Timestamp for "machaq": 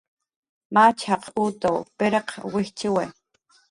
0.73-1.23